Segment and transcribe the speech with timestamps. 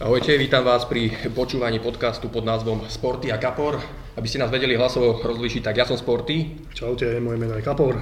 [0.00, 3.76] Ahojte, vítam vás pri počúvaní podcastu pod názvom Sporty a Kapor.
[4.16, 6.56] Aby ste nás vedeli hlasovo rozlišiť, tak ja som Sporty.
[6.72, 8.00] Čaute, moje meno je Kapor.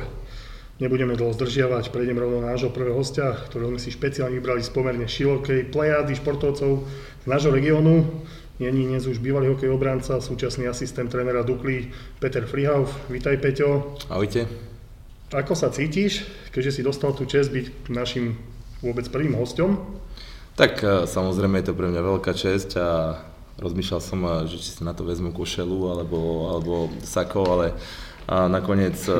[0.78, 4.70] Nebudeme dlho zdržiavať, prejdem rovno na nášho prvého hostia, ktorého sme si špeciálne vybrali z
[4.70, 6.86] pomerne širokej plejády športovcov
[7.18, 8.06] z nášho regiónu.
[8.62, 11.90] Není dnes už bývalý hokej obranca, súčasný asistent trénera Dukly
[12.22, 12.94] Peter Frihauf.
[13.10, 13.98] Vítaj Peťo.
[14.06, 14.46] Ahojte.
[15.34, 16.22] Ako sa cítiš,
[16.54, 18.38] keďže si dostal tú čest byť našim
[18.86, 19.98] vôbec prvým hostom?
[20.58, 23.14] Tak e, samozrejme je to pre mňa veľká česť a
[23.62, 27.66] rozmýšľal som, e, že či si na to vezmu košelu alebo, alebo sako, ale
[28.28, 29.14] a nakoniec e,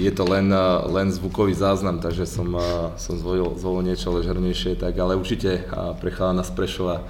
[0.00, 0.48] je to len,
[0.88, 2.56] len zvukový záznam, takže som,
[2.98, 5.68] som zvolil, zvolil niečo ležernejšie, tak ale určite
[6.02, 7.06] pre chalana Prešova,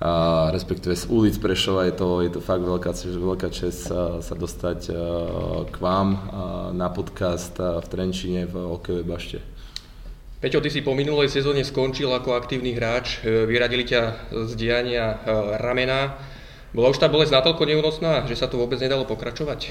[0.00, 4.80] a respektíve z ulic Prešova je to, je to fakt veľká, veľká čest sa, dostať
[5.68, 6.08] k vám
[6.72, 9.51] na podcast v Trenčine v Okevej bašte.
[10.42, 15.14] Peťo, ty si po minulej sezóne skončil ako aktívny hráč, e, vyradili ťa z diania
[15.14, 15.16] e,
[15.62, 16.18] ramena.
[16.74, 19.70] Bola už tá bolesť natoľko neúnosná, že sa to vôbec nedalo pokračovať?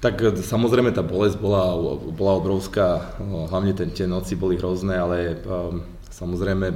[0.00, 5.44] Tak e, samozrejme tá bolesť bola, bola obrovská, hlavne ten, tie noci boli hrozné, ale
[5.44, 6.72] um, samozrejme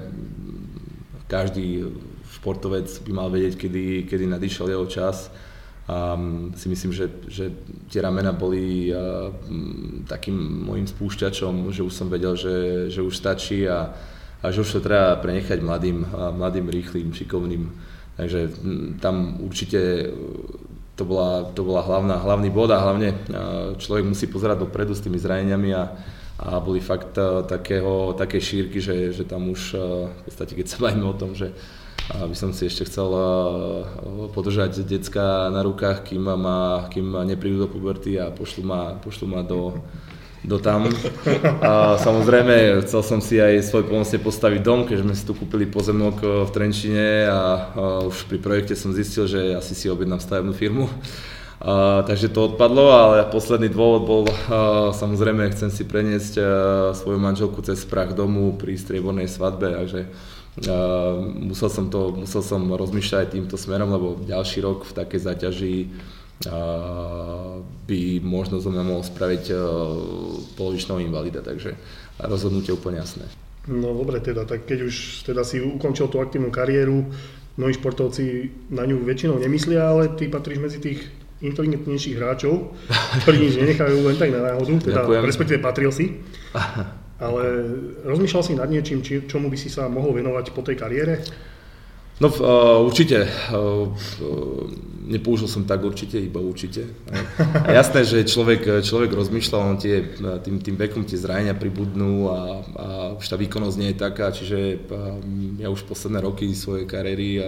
[1.24, 1.88] každý
[2.36, 5.32] športovec by mal vedieť, kedy, kedy nadišiel jeho čas
[5.90, 6.14] a
[6.54, 7.50] si myslím, že, že
[7.90, 8.94] tie ramena boli
[10.06, 13.90] takým môjim spúšťačom, že už som vedel, že, že už stačí a,
[14.38, 16.06] a že už to treba prenechať mladým,
[16.38, 17.74] mladým rýchlým, šikovným.
[18.14, 18.40] Takže
[19.02, 20.14] tam určite
[20.94, 23.10] to bola, to bola hlavná, hlavný bod a hlavne
[23.74, 25.90] človek musí pozerať dopredu s tými zraneniami a,
[26.38, 27.18] a boli fakt
[27.50, 29.74] takého, také šírky, že, že tam už
[30.06, 31.50] v podstate, keď sa bavíme o tom, že
[32.18, 33.22] aby som si ešte chcel eh,
[34.34, 39.46] podržať decka na rukách, kým, ma, kým neprídu do puberty a pošlu ma, pošlu ma
[39.46, 39.78] do,
[40.42, 40.90] do tam.
[41.62, 45.70] A samozrejme, chcel som si aj svoj pomocne postaviť dom, keďže sme si tu kúpili
[45.70, 47.40] pozemok eh, v Trenčine a,
[48.10, 50.90] už pri projekte som zistil, že asi si objednám stavebnú firmu.
[51.60, 56.44] A, takže to odpadlo, ale posledný dôvod bol, a, samozrejme, chcem si preniesť a,
[56.96, 60.39] svoju manželku cez prach domu pri striebornej svadbe, takže Uh,
[61.40, 65.76] musel som to, musel som rozmýšľať týmto smerom, lebo ďalší rok v takej zaťaži
[67.86, 69.60] by možno zo mňa mohol spraviť uh,
[70.56, 71.76] polovičného invalida, takže
[72.16, 73.28] rozhodnutie úplne jasné.
[73.68, 77.04] No dobre teda, tak keď už teda si ukončil tú aktívnu kariéru,
[77.60, 81.04] mnohí športovci na ňu väčšinou nemyslia, ale ty patríš medzi tých
[81.44, 82.72] inteligentnejších hráčov,
[83.24, 85.22] ktorí nič nenechajú len tak na náhodu, teda Ďakujem.
[85.28, 86.24] respektíve patril si.
[87.20, 87.42] Ale
[88.08, 91.20] rozmýšľal si nad niečím, či, čomu by si sa mohol venovať po tej kariére?
[92.20, 93.28] No uh, určite.
[93.52, 93.92] Uh,
[95.08, 96.86] nepoužil som tak určite, iba určite.
[97.64, 102.40] A jasné, že človek, človek rozmýšľa, on tie, tým, tým vekom tie zranenia pribudnú a,
[102.78, 102.86] a
[103.18, 104.58] už tá výkonnosť nie je taká, čiže
[105.58, 107.42] ja už posledné roky svojej kariéry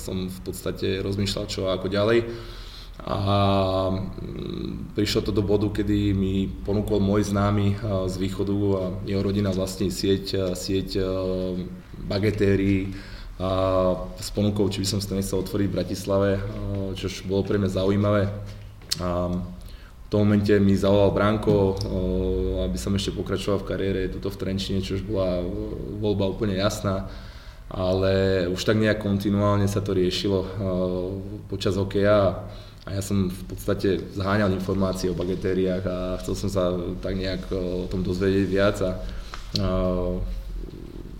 [0.00, 2.24] som v podstate rozmýšľal čo ako ďalej.
[3.02, 3.16] A
[3.90, 7.74] mm, prišlo to do bodu, kedy mi ponúkol môj známy
[8.06, 11.02] z východu a jeho rodina vlastní sieť, sieť
[12.06, 12.94] bagetérií
[13.42, 13.50] a
[14.22, 16.30] s ponukou, či by som to nechcel otvoriť v Bratislave,
[16.94, 18.30] čo bolo pre mňa zaujímavé.
[19.02, 21.74] A v tom momente mi zavolal Branko,
[22.62, 25.42] aby som ešte pokračoval v kariére tuto v Trenčine, čo už bola
[25.98, 27.10] voľba úplne jasná
[27.72, 30.44] ale už tak nejak kontinuálne sa to riešilo
[31.48, 32.44] počas hokeja
[32.82, 37.46] a ja som v podstate zháňal informácie o bagetériách a chcel som sa tak nejak
[37.54, 38.98] o tom dozvedieť viac a,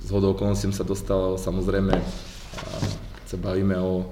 [0.03, 2.71] z hodou okolností sa dostal samozrejme, a
[3.23, 4.11] keď sa bavíme o,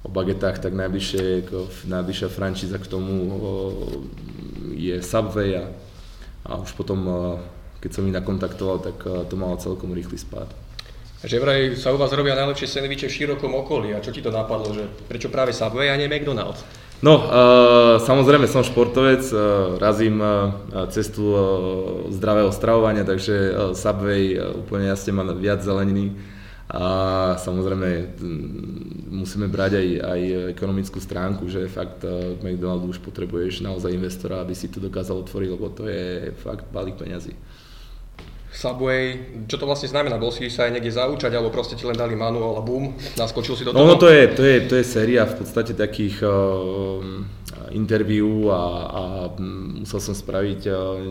[0.00, 1.52] o bagetách, tak najbližšie,
[1.84, 3.28] najbližšia frančíza k tomu
[4.72, 5.68] je Subway a,
[6.48, 7.04] a už potom,
[7.84, 10.48] keď som ich nakontaktoval, tak to malo celkom rýchly spád.
[11.26, 13.96] Že vraj sa u vás robia najlepšie sandviče v širokom okolí.
[13.96, 16.60] A čo ti to napadlo, že prečo práve Subway a nie McDonald's?
[17.04, 20.48] No, uh, samozrejme som športovec, uh, razím uh,
[20.88, 21.40] cestu uh,
[22.08, 26.16] zdravého stravovania, takže uh, Subway uh, úplne jasne má viac zeleniny
[26.72, 28.18] a samozrejme
[29.12, 30.20] musíme brať aj, aj
[30.56, 35.48] ekonomickú stránku, že fakt uh, McDonald's už potrebuješ naozaj investora, aby si to dokázal otvoriť,
[35.52, 37.36] lebo to je fakt balík peňazí.
[38.56, 40.16] Subway, čo to vlastne znamená?
[40.16, 43.52] Bol si sa aj niekde zaučať, alebo proste ti len dali manuál a boom, naskočil
[43.52, 43.84] si do no, toho?
[43.84, 47.04] No, no to je, to je, to je séria v podstate takých uh,
[47.76, 49.02] interviú a, a
[49.84, 51.04] musel som spraviť uh,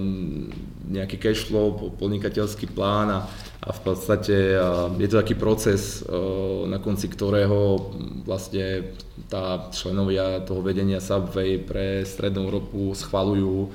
[0.90, 3.30] nejaký cash flow, podnikateľský plán a,
[3.62, 7.94] a v podstate uh, je to taký proces, uh, na konci ktorého
[8.26, 8.98] vlastne
[9.30, 13.70] tá členovia toho vedenia Subway pre Strednú Európu schvalujú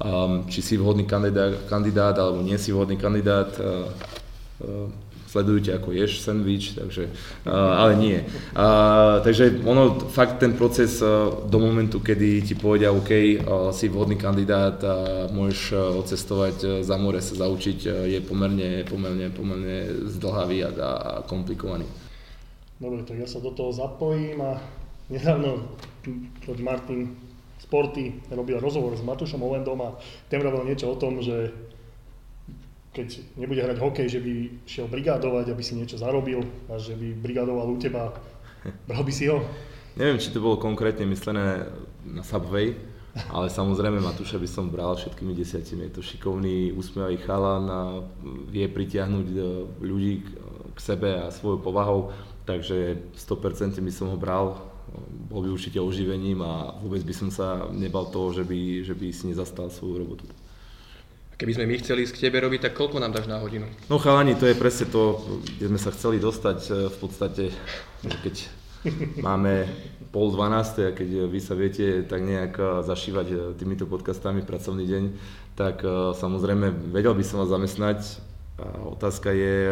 [0.00, 3.54] um, či si vhodný kandidát, kandidát alebo nie si vhodný kandidát.
[3.58, 3.86] Uh,
[4.64, 4.88] uh,
[5.34, 7.10] sledujú ťa ako ješ sandwich, takže,
[7.42, 8.22] uh, ale nie.
[8.54, 13.90] Uh, takže ono, fakt ten proces uh, do momentu, kedy ti povedia, OK, uh, si
[13.90, 19.26] vhodný kandidát a môžeš uh, odcestovať uh, za more, sa zaučiť, uh, je pomerne, pomerne,
[19.34, 21.90] pomerne zdlhavý a, a komplikovaný.
[22.78, 24.62] Dobre, tak ja sa do toho zapojím a
[25.10, 25.66] nedávno
[26.46, 27.10] George Martin
[27.64, 29.96] Sporty robil rozhovor s Matušom Ovendom a
[30.28, 31.48] ten robil niečo o tom, že
[32.94, 34.32] keď nebude hrať hokej, že by
[34.68, 38.14] šiel brigádovať, aby si niečo zarobil a že by brigádoval u teba,
[38.88, 39.42] bral by si ho?
[39.96, 41.66] Neviem, či to bolo konkrétne myslené
[42.06, 42.76] na Subway,
[43.30, 45.86] ale samozrejme Matúša by som bral všetkými desiatimi.
[45.88, 47.80] Je to šikovný, úsmievavý chalan a
[48.50, 49.38] vie pritiahnuť e,
[49.82, 50.12] ľudí
[50.74, 52.10] k sebe a svojou povahou,
[52.42, 54.73] takže 100% by som ho bral.
[55.30, 59.06] Bol by určite oživením a vôbec by som sa nebal toho, že by, že by
[59.10, 60.24] si nezastal svoju robotu.
[61.34, 63.66] Keby sme my chceli ísť k tebe robiť, tak koľko nám dáš na hodinu?
[63.90, 65.18] No chalani, to je presne to,
[65.58, 67.50] kde sme sa chceli dostať e, v podstate,
[68.06, 68.34] keď
[69.18, 69.66] máme
[70.14, 74.86] pol dvanáste a keď vy sa viete tak nejak e, zašívať e, týmito podcastami pracovný
[74.86, 75.04] deň,
[75.58, 75.86] tak
[76.18, 77.98] samozrejme vedel by som vás zamestnať.
[78.58, 79.70] A otázka je,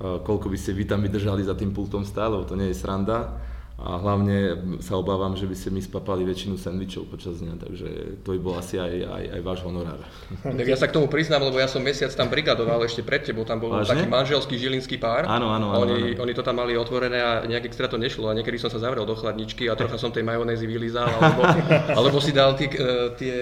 [0.00, 3.40] koľko by ste vy tam vydržali za tým pultom stále, to nie je sranda
[3.84, 7.88] a hlavne sa obávam, že by ste mi spapali väčšinu sendvičov počas dňa, takže
[8.24, 10.00] to by bol asi aj, aj, aj váš honorár.
[10.64, 13.44] Tak ja sa k tomu priznám, lebo ja som mesiac tam brigadoval ešte pred tebou,
[13.44, 13.92] tam bol Vážne?
[13.92, 15.28] taký manželský žilinský pár.
[15.28, 16.24] Áno, áno, áno, oni, áno.
[16.24, 19.04] oni to tam mali otvorené a nejak extra to nešlo a niekedy som sa zavrel
[19.04, 21.44] do chladničky a trocha som tej majonézy vylizal, alebo,
[22.00, 22.72] alebo si dal tie,
[23.20, 23.36] tie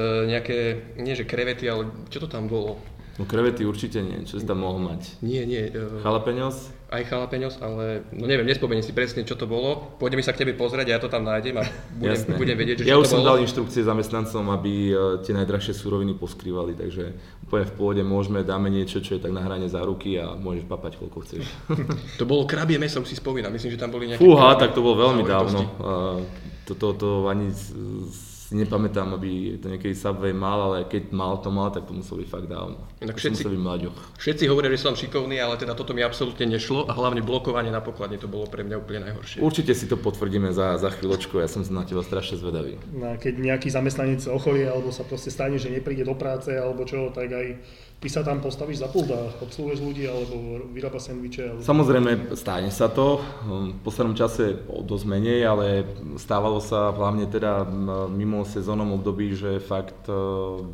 [0.00, 2.80] nejaké, nie že krevety, ale čo to tam bolo?
[3.20, 5.20] No krevety určite nie, čo si tam mohol mať?
[5.20, 5.68] Nie, nie.
[5.68, 6.72] Uh, Jalapeňos?
[6.88, 9.94] Aj jalapeňos, ale no neviem, nespomeniem si presne, čo to bolo.
[10.00, 11.68] Pôjdeme sa k tebe pozrieť a ja to tam nájdem a
[12.00, 13.36] budem, budem vedieť, že Ja už som bolo.
[13.36, 17.12] dal inštrukcie zamestnancom, aby uh, tie najdrahšie súroviny poskrývali, takže
[17.44, 20.64] úplne v pôvode môžeme, dáme niečo, čo je tak na hrane za ruky a môžeš
[20.64, 21.44] papať koľko chceš.
[22.18, 24.24] to bolo krabie meso, už si spomínam, myslím, že tam boli nejaké...
[24.24, 25.60] Fúha, tak to bolo veľmi dávno.
[25.76, 26.18] Uh,
[26.64, 27.76] toto to, to ani z,
[28.08, 31.94] z si nepamätám, aby to niekedy Subway mal, ale keď mal to mal, tak to
[31.94, 32.82] muselo byť fakt dávno.
[32.98, 33.98] Inak všetci, byť mlaďoch.
[34.18, 37.78] Všetci hovoria, že som šikovný, ale teda toto mi absolútne nešlo a hlavne blokovanie na
[37.78, 39.38] pokladne to bolo pre mňa úplne najhoršie.
[39.38, 42.74] Určite si to potvrdíme za, za chvíľočku, ja som na teba strašne zvedavý.
[42.90, 47.14] No, keď nejaký zamestnanec ochorie alebo sa proste stane, že nepríde do práce alebo čo,
[47.14, 47.54] tak aj
[48.00, 51.52] Ty sa tam postavíš za pult a obsluhuješ ľudí alebo vyrába sendviče?
[51.52, 51.60] Alebo...
[51.60, 53.20] Samozrejme, stane sa to.
[53.44, 55.84] V poslednom čase dosť menej, ale
[56.16, 57.68] stávalo sa hlavne teda
[58.08, 60.16] mimo sezónom období, že fakt e,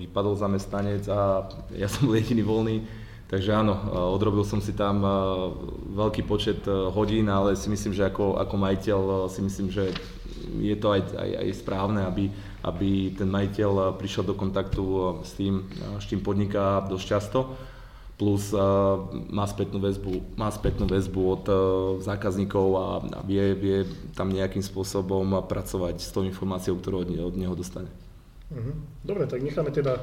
[0.06, 2.76] vypadol zamestnanec a ja som bol jediný voľný.
[3.26, 3.74] Takže áno,
[4.14, 5.02] odrobil som si tam
[5.98, 6.62] veľký počet
[6.94, 9.90] hodín, ale si myslím, že ako, ako majiteľ si myslím, že
[10.60, 12.30] je to aj, aj, aj správne, aby
[12.66, 17.06] aby ten majiteľ eh, prišiel do kontaktu eh, s tým, eh, s čím podniká dosť
[17.06, 17.40] často
[18.16, 18.96] plus uh,
[19.28, 21.58] má spätnú väzbu, má spätnú väzbu od uh,
[22.00, 23.84] zákazníkov a, a vie, vie
[24.16, 27.92] tam nejakým spôsobom pracovať s tou informáciou, ktorú od, od neho dostane.
[28.48, 28.72] Uh-huh.
[29.04, 30.00] Dobre, tak necháme teda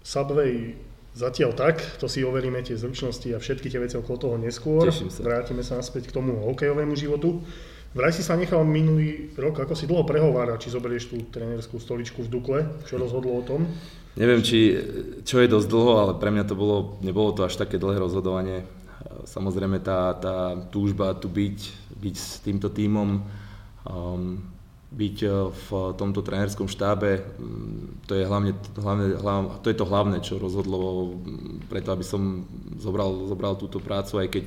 [0.00, 0.80] Subway
[1.12, 4.88] zatiaľ tak, to si overíme tie zručnosti a všetky tie veci okolo toho neskôr.
[4.88, 5.04] sa.
[5.20, 7.44] Vrátime sa naspäť k tomu hokejovému životu.
[7.90, 12.22] Vraj si sa nechal minulý rok, ako si dlho prehovára, či zoberieš tú trénerskú stoličku
[12.22, 13.66] v Dukle, čo rozhodlo o tom?
[14.14, 14.78] Neviem, či,
[15.26, 18.62] čo je dosť dlho, ale pre mňa to bolo, nebolo to až také dlhé rozhodovanie.
[19.26, 21.58] Samozrejme tá, tá túžba tu byť,
[21.98, 23.26] byť s týmto tímom,
[23.82, 24.38] um,
[24.90, 25.68] byť uh, v
[25.98, 31.14] tomto trénerskom štábe, mm, to je, hlavne, hlavne, hlavne, to je to hlavné, čo rozhodlo
[31.66, 32.46] preto, aby som
[32.78, 34.44] zobral, zobral túto prácu, aj keď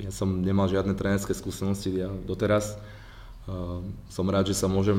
[0.00, 2.80] ja som nemal žiadne trénerské skúsenosti ja doteraz.
[4.10, 4.98] Som rád, že sa môžem,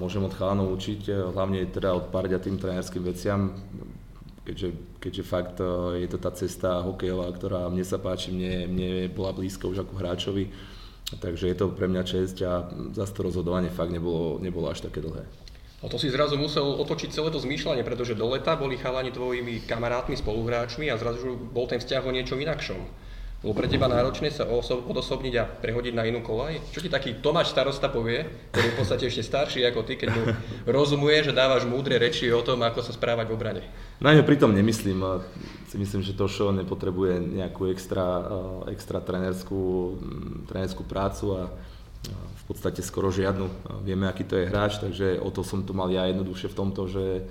[0.00, 3.52] môžem od chalanov učiť, hlavne teda od pár tým trénerským veciam,
[4.48, 5.60] keďže, keďže fakt
[6.00, 9.92] je to tá cesta hokejová, ktorá mne sa páči, mne, mne bola blízko už ako
[10.00, 10.48] hráčovi.
[11.12, 15.04] Takže je to pre mňa čest a zase to rozhodovanie fakt nebolo, nebolo až také
[15.04, 15.28] dlhé.
[15.84, 19.68] A to si zrazu musel otočiť celé to zmýšľanie, pretože do leta boli chalani tvojimi
[19.68, 22.80] kamarátmi, spoluhráčmi a zrazu bol ten vzťah o niečom inakšom.
[23.42, 26.62] Bolo pre teba náročné sa odosobniť a prehodiť na inú kolaj?
[26.70, 28.22] Čo ti taký Tomáš starosta povie,
[28.54, 30.22] ktorý je v podstate ešte starší ako ty, keď mu
[30.70, 33.62] rozumuje, že dávaš múdre reči o tom, ako sa správať v obrane?
[33.98, 35.02] Na ňo pritom nemyslím.
[35.66, 38.30] Si myslím, že to show nepotrebuje nejakú extra,
[38.70, 39.98] extra trenerskú,
[40.46, 41.50] trenerskú prácu a
[42.14, 43.50] v podstate skoro žiadnu.
[43.82, 46.86] Vieme, aký to je hráč, takže o to som tu mal ja jednoduše v tomto,
[46.86, 47.26] že,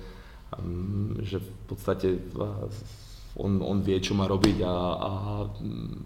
[1.24, 2.20] že v podstate
[3.36, 5.10] on, on vie, čo má robiť a, a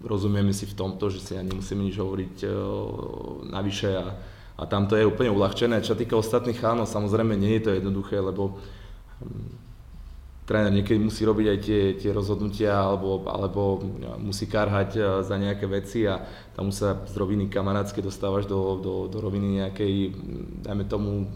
[0.07, 2.53] rozumieme si v tomto, že si ja nemusíme nič hovoriť uh,
[3.51, 4.07] navyše a,
[4.55, 5.83] a tam to je úplne uľahčené.
[5.83, 8.55] Čo týka ostatných chánov, samozrejme nie je to jednoduché, lebo
[9.19, 9.51] um,
[10.47, 13.83] tréner niekedy musí robiť aj tie, tie rozhodnutia alebo, alebo
[14.23, 16.23] musí karhať za nejaké veci a
[16.55, 20.15] tam sa z roviny kamarátskej dostávaš do, do, do roviny nejakej,
[20.63, 21.27] dajme tomu,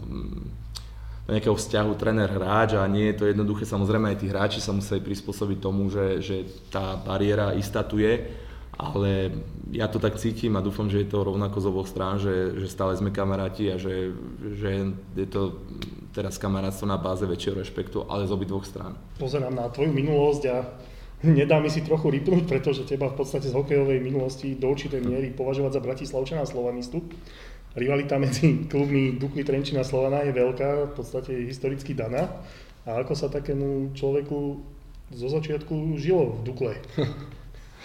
[1.30, 3.62] nejakého vzťahu tréner-hráč a nie je to jednoduché.
[3.62, 6.36] Samozrejme aj tí hráči sa museli prispôsobiť tomu, že, že
[6.66, 8.26] tá bariéra istá tu je,
[8.74, 9.30] ale
[9.70, 12.66] ja to tak cítim a dúfam, že je to rovnako z oboch strán, že, že
[12.66, 14.10] stále sme kamaráti a že,
[14.58, 15.62] že je to
[16.10, 18.98] teraz kamarátstvo na báze väčšieho rešpektu, ale z obidvoch strán.
[19.22, 20.56] Pozerám na tvoju minulosť a
[21.22, 25.30] nedá mi si trochu rypnúť, pretože teba v podstate z hokejovej minulosti do určitej miery
[25.30, 27.06] považovať za Bratislavčana Slovanistu
[27.74, 32.28] rivalita medzi klubmi Dukly Trenčina a Slovana je veľká, v podstate historicky daná.
[32.82, 34.38] A ako sa takému človeku
[35.14, 36.72] zo začiatku žilo v Dukle?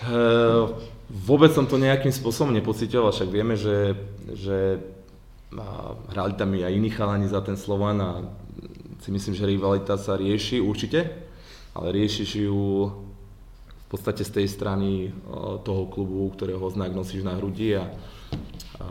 [0.04, 0.74] Uh,
[1.30, 3.94] vôbec som to nejakým spôsobom nepocitoval, však vieme, že,
[4.34, 4.82] že
[6.12, 8.12] hrali tam aj iní chalani za ten Slovan a
[9.00, 11.08] si myslím, že rivalita sa rieši určite,
[11.72, 12.92] ale riešiš ju
[13.88, 15.16] v podstate z tej strany
[15.64, 17.88] toho klubu, ktorého znak nosíš na hrudi a,
[18.84, 18.86] a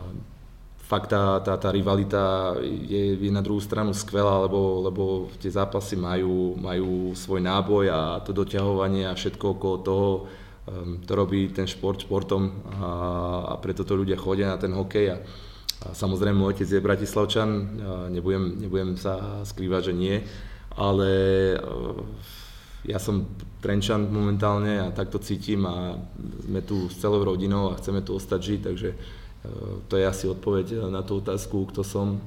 [0.87, 5.03] fakt tá, tá, tá rivalita je, je na druhú stranu skvelá, lebo, lebo
[5.35, 10.09] tie zápasy majú, majú svoj náboj a to doťahovanie a všetko okolo toho,
[10.71, 12.89] um, to robí ten šport športom a,
[13.51, 15.11] a preto to ľudia chodia na ten hokej.
[15.11, 15.17] A,
[15.77, 17.49] a samozrejme, môj otec je Bratislavčan,
[18.09, 20.15] nebudem, nebudem sa skrývať, že nie,
[20.79, 21.11] ale
[21.59, 21.99] uh,
[22.87, 23.27] ja som
[23.59, 25.99] Trenčan momentálne a tak to cítim a
[26.47, 28.89] sme tu s celou rodinou a chceme tu ostať žiť, takže
[29.87, 32.21] to je asi odpoveď na tú otázku, kto som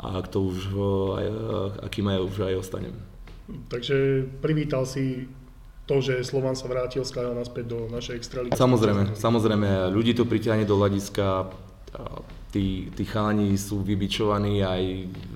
[0.00, 0.58] a kto už,
[1.14, 1.26] aj,
[1.86, 2.94] akým aj už aj ostanem.
[3.70, 5.30] Takže privítal si
[5.84, 8.56] to, že Slovan sa vrátil z naspäť do našej extraligy.
[8.56, 11.52] Samozrejme, samozrejme, ľudí to priťahne do hľadiska,
[12.54, 14.82] tí, tí chalani sú vybičovaní, aj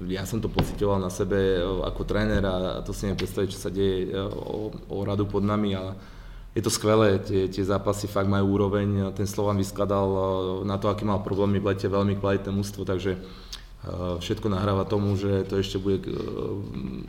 [0.09, 3.71] ja som to pocitoval na sebe ako tréner a to si neviem predstaviť, čo sa
[3.75, 5.93] deje o, o radu pod nami, ale
[6.57, 10.23] je to skvelé, tie, tie zápasy fakt majú úroveň, ten Slovan vyskladal eh,
[10.65, 13.21] na to, aký mal problémy v lete, veľmi kvalitné mústvo, takže eh,
[14.19, 16.13] všetko nahráva tomu, že to ešte bude eh,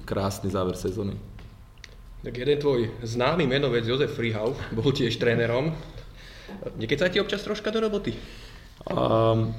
[0.04, 1.16] krásny záver sezóny.
[2.20, 5.72] Tak jeden tvoj známy menovec Jozef Frihauf bol tiež trénerom.
[6.76, 8.12] Sa ti občas troška do roboty?
[8.92, 9.56] Um,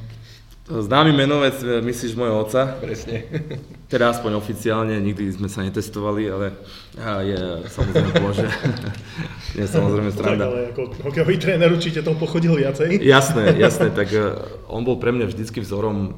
[0.71, 2.79] Známy menovec, e, myslíš môjho otca?
[2.79, 3.27] Presne.
[3.93, 6.55] Teda aspoň oficiálne, nikdy sme sa netestovali, ale
[7.31, 8.47] je samozrejme bože.
[9.59, 10.47] je samozrejme stranda.
[10.47, 13.03] Tak, ale ako hokejový tréner určite to pochodil viacej.
[13.19, 14.39] Jasné, jasné, tak e,
[14.71, 16.15] on bol pre mňa vždycky vzorom,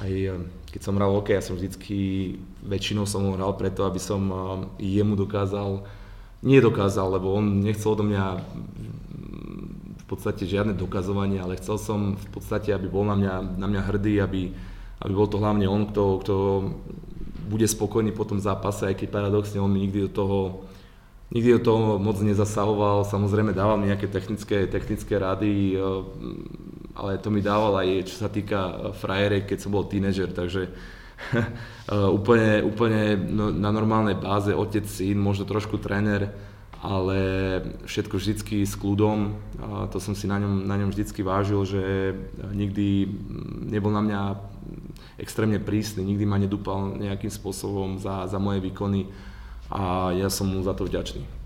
[0.00, 0.40] aj e,
[0.72, 1.98] keď som hral hokej, ja som vždycky,
[2.64, 4.24] väčšinou som ho hral preto, aby som
[4.80, 5.84] jemu dokázal,
[6.40, 8.24] nie dokázal, lebo on nechcel odo mňa
[10.12, 14.20] podstate žiadne dokazovanie, ale chcel som v podstate, aby bol na mňa, na mňa hrdý,
[14.20, 14.52] aby,
[15.00, 16.34] aby bol to hlavne on, kto, kto
[17.48, 20.38] bude spokojný po tom zápase, aj keď paradoxne on mi nikdy do toho
[21.32, 25.80] nikdy do toho moc nezasahoval, samozrejme dával mi nejaké technické, technické rady, eh,
[26.92, 30.68] ale to mi dával aj čo sa týka eh, frajere, keď som bol tínežer, takže
[31.32, 36.51] eh, úplne, úplne no, na normálnej báze, otec, syn, možno trošku tréner,
[36.82, 37.18] ale
[37.86, 39.38] všetko vždycky s kľudom.
[39.94, 41.82] To som si na ňom, na ňom vždycky vážil, že
[42.50, 43.06] nikdy
[43.70, 44.20] nebol na mňa
[45.22, 49.06] extrémne prísny, nikdy ma nedúpal nejakým spôsobom za, za moje výkony
[49.70, 51.41] a ja som mu za to vďačný.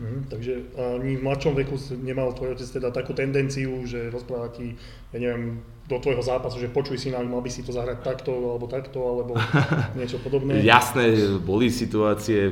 [0.00, 4.72] Mm, takže ani v mladšom veku nemal tvoj otec teda takú tendenciu, že rozpráva ti,
[5.12, 5.60] ja neviem,
[5.92, 9.36] do tvojho zápasu, že počuj si, mal by si to zahrať takto, alebo takto, alebo
[10.00, 10.64] niečo podobné?
[10.64, 12.48] Jasné, boli situácie,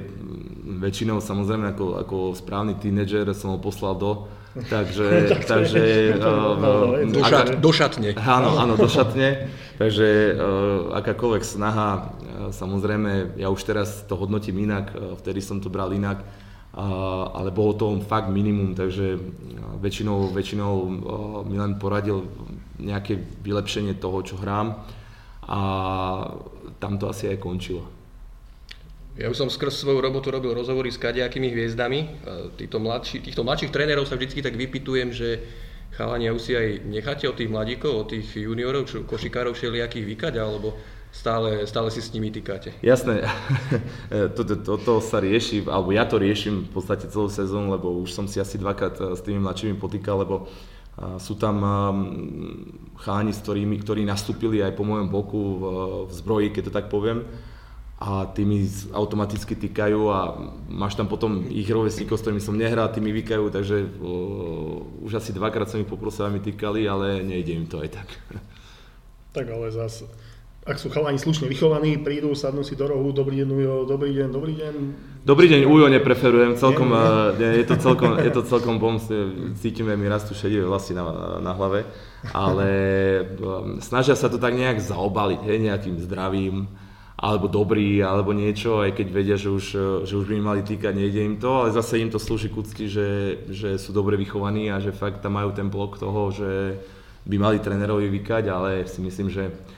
[0.76, 4.28] väčšinou samozrejme ako, ako správny tínedžer som ho poslal do,
[4.68, 5.82] takže, takže
[6.20, 8.12] uh, do, šat, do šatne.
[8.12, 9.48] Áno, áno, do šatne,
[9.80, 15.64] takže uh, akákoľvek snaha, uh, samozrejme, ja už teraz to hodnotím inak, uh, vtedy som
[15.64, 16.20] to bral inak,
[16.76, 19.16] ale bolo to fakt minimum, takže
[19.80, 20.72] väčšinou, väčšinou
[21.48, 22.28] mi len poradil
[22.78, 24.76] nejaké vylepšenie toho, čo hrám
[25.48, 25.60] a
[26.78, 27.82] tam to asi aj končilo.
[29.18, 32.22] Ja už som skrz svoju robotu robil rozhovory s kadejakými hviezdami.
[32.54, 35.42] Týchto, mladší, týchto mladších trénerov sa vždy tak vypitujem, že
[35.98, 40.34] chalani, už si aj necháte od tých mladíkov, od tých juniorov, čo, košikárov všelijakých vykať,
[40.38, 40.78] alebo
[41.12, 42.76] stále, stále si s nimi týkate?
[42.82, 43.26] Jasné,
[44.36, 48.26] toto, toto sa rieši, alebo ja to riešim v podstate celú sezónu, lebo už som
[48.30, 50.48] si asi dvakrát s tými mladšími potýkal, lebo
[51.22, 51.62] sú tam
[52.98, 55.40] chalani, s ktorými, ktorí nastúpili aj po mojom boku
[56.06, 57.22] v zbroji, keď to tak poviem
[57.98, 58.62] a tí mi
[58.94, 60.38] automaticky týkajú a
[60.70, 65.18] máš tam potom ich rovesníkov, s ktorými som nehral, tí mi vykajú, takže o, už
[65.18, 68.08] asi dvakrát som ich poprosil, aby mi týkali, ale nejde im to aj tak.
[69.28, 70.08] Tak ale zase,
[70.68, 74.28] ak sú chalani slušne vychovaní, prídu, sadnú si do rohu, dobrý deň, Ujo, dobrý deň,
[74.28, 74.74] dobrý deň.
[75.24, 76.92] Dobrý deň, Ujo nepreferujem, celkom,
[77.40, 79.00] nie, je, to celkom, je to celkom bom,
[79.56, 81.88] cítime, mi rastú šedivé vlasy na, na hlave,
[82.36, 82.68] ale
[83.40, 86.68] um, snažia sa to tak nejak zaobaliť, hej, nejakým zdravím,
[87.16, 89.64] alebo dobrý, alebo niečo, aj keď vedia, že už,
[90.04, 92.84] že už by im mali týkať, nejde im to, ale zase im to slúži k
[92.84, 93.08] že,
[93.48, 96.76] že sú dobre vychovaní a že fakt tam majú ten blok toho, že
[97.24, 99.77] by mali trénerovi vykať, ale si myslím, že Eh,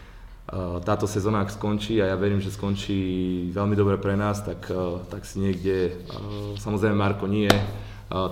[0.82, 2.98] táto sezóna, ak skončí, a ja verím, že skončí
[3.54, 4.76] veľmi dobre pre nás, tak, eh,
[5.06, 7.50] tak si niekde, eh, samozrejme Marko nie,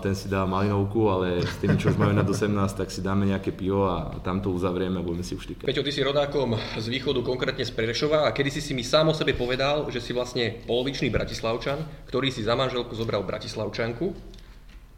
[0.02, 3.30] ten si dá malinovku, ale s tými, čo už majú na 18, tak si dáme
[3.30, 5.70] nejaké pivo a tam to uzavrieme a budeme si už týkať.
[5.70, 9.06] Peťo, ty si rodákom z východu, konkrétne z Prešova a kedy si si mi sám
[9.06, 11.78] o sebe povedal, že si vlastne polovičný bratislavčan,
[12.10, 14.18] ktorý si za manželku zobral bratislavčanku.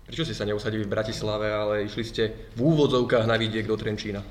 [0.09, 2.23] Prečo ste sa neusadili v Bratislave, ale išli ste
[2.57, 4.25] v úvodzovkách na vidiek do Trenčína?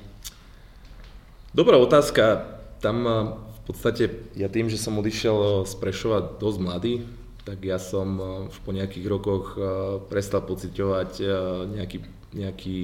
[1.54, 6.58] Dobrá otázka tam eh, v podstate ja tým, že som odišiel eh, z Prešova dosť
[6.58, 6.94] mladý,
[7.44, 9.54] tak ja som eh, už po nejakých rokoch
[10.08, 11.10] prestal pociťovať
[11.76, 11.98] nejaký,
[12.34, 12.76] nejaký,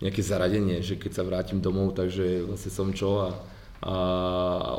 [0.00, 3.30] nejaké zaradenie, že keď sa vrátim domov, takže vlastne som čo a,
[3.82, 3.96] a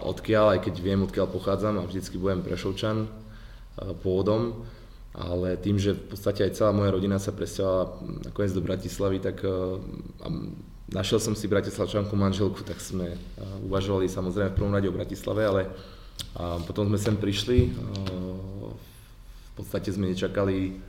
[0.08, 3.06] odkiaľ, aj keď viem, odkiaľ pochádzam a vždycky budem Prešovčan
[4.02, 4.66] pôvodom,
[5.14, 7.86] ale tým, že v podstate aj celá moja rodina sa presťahovala
[8.26, 9.46] nakoniec do Bratislavy, tak
[10.88, 13.20] Našiel som si bratislavčanku manželku, tak sme
[13.68, 15.62] uvažovali samozrejme v prvom rade o Bratislave, ale
[16.64, 17.76] potom sme sem prišli.
[19.52, 20.80] V podstate sme nečakali,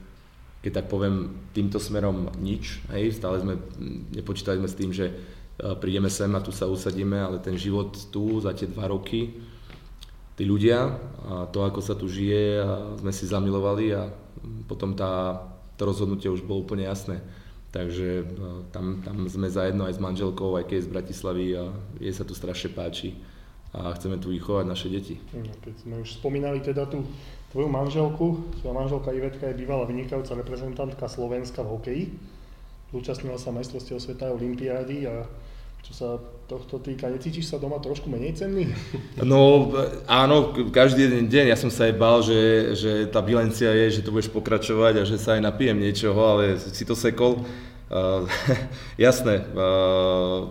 [0.63, 2.79] keď tak poviem, týmto smerom nič.
[2.95, 3.59] Hej, stále sme,
[4.15, 5.11] nepočítali sme s tým, že
[5.83, 9.35] prídeme sem a tu sa usadíme, ale ten život tu za tie dva roky,
[10.39, 10.95] tí ľudia
[11.27, 14.15] a to, ako sa tu žije, a sme si zamilovali a
[14.71, 15.43] potom tá,
[15.75, 17.19] to rozhodnutie už bolo úplne jasné
[17.69, 21.65] Takže no, tam, tam sme zajedno aj s manželkou, aj keď je z Bratislavy a
[22.01, 23.13] jej sa tu strašne páči
[23.77, 25.21] a chceme tu vychovať naše deti.
[25.37, 27.05] No, keď sme už spomínali teda tú
[27.53, 32.05] tvoju manželku, tvoja manželka Ivetka je bývalá vynikajúca reprezentantka Slovenska v hokeji.
[32.89, 35.29] Zúčastnila sa majstrovstiev sveta a olympiády a
[35.83, 36.09] čo sa
[36.49, 38.73] tohto týka, necítiš sa doma trošku menej cenný?
[39.21, 39.69] No
[40.09, 41.53] áno, každý jeden deň.
[41.53, 45.09] Ja som sa aj bál, že, že tá bilancia je, že to budeš pokračovať a
[45.09, 47.45] že sa aj napijem niečoho, ale si to sekol.
[47.89, 48.25] Uh,
[49.01, 50.49] jasné, uh,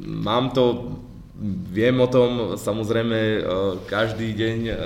[0.00, 0.96] mám to,
[1.68, 3.40] viem o tom, samozrejme uh,
[3.88, 4.76] každý deň, uh,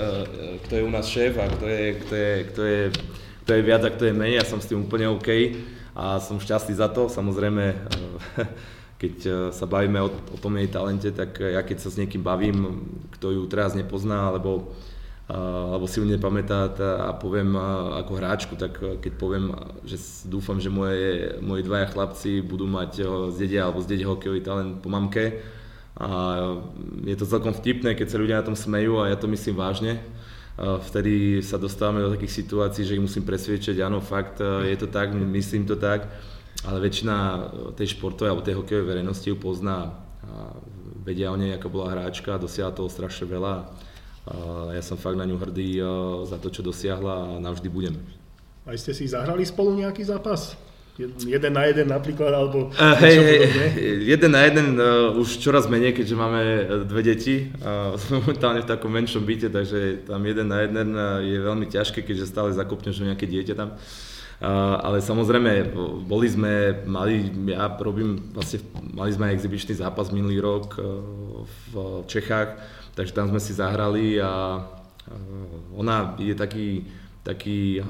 [0.67, 2.81] kto je u nás šéf a kto je, kto je, kto je,
[3.43, 5.27] kto je viac a kto je menej, ja som s tým úplne OK
[5.95, 7.07] a som šťastný za to.
[7.07, 8.47] Samozrejme, uh,
[9.01, 12.21] keď e, sa bavíme o, o tom jej talente, tak ja keď sa s niekým
[12.21, 12.85] bavím,
[13.17, 14.69] kto ju teraz nepozná, alebo,
[15.25, 16.69] alebo si ju nepamätá
[17.09, 17.57] a poviem
[17.97, 19.97] ako hráčku, tak keď poviem, že
[20.29, 24.45] dúfam, že moje, moji dvaja chlapci budú mať e, z dedia alebo z dedia hokejový
[24.45, 25.41] talent po mamke.
[25.97, 26.07] A
[27.03, 29.99] je to celkom vtipné, keď sa ľudia na tom smejú a ja to myslím vážne.
[30.57, 34.87] Vtedy sa dostávame do takých situácií, že ich musím presviečať, áno, fakt, e, je to
[34.87, 36.05] tak, myslím to tak
[36.65, 37.39] ale väčšina eh,
[37.77, 40.53] tej športovej alebo tej hokejovej verejnosti ju pozná a
[41.01, 43.53] vedia o nej, ako bola hráčka, dosiahla toho strašne veľa.
[44.21, 44.33] A
[44.77, 45.85] ja som fakt na ňu hrdý eh,
[46.29, 47.97] za to, čo dosiahla a navždy budem.
[48.69, 50.53] Aj ste si zahrali spolu nejaký zápas?
[51.01, 55.97] Jeden na jeden napríklad, alebo uh, hej, hej, jeden na jeden uh, už čoraz menej,
[55.97, 56.41] keďže máme
[56.85, 57.49] dve deti.
[57.57, 60.93] Uh, sme momentálne v takom menšom byte, takže tam jeden na jeden
[61.25, 63.73] je veľmi ťažké, keďže stále zakopneš nejaké dieťa tam.
[63.73, 64.10] Uh,
[64.81, 65.69] ale samozrejme,
[66.09, 70.83] boli sme, mali, ja robím, vlastne, mali sme exibičný zápas minulý rok e,
[71.69, 71.73] v
[72.09, 72.57] Čechách,
[72.97, 74.65] takže tam sme si zahrali a
[75.77, 76.89] ona je taký,
[77.21, 77.81] taký e,